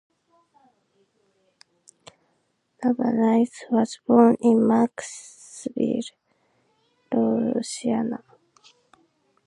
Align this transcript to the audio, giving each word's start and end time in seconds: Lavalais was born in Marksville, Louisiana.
Lavalais 2.83 3.51
was 3.69 3.99
born 4.07 4.35
in 4.41 4.57
Marksville, 4.61 6.09
Louisiana. 7.13 8.23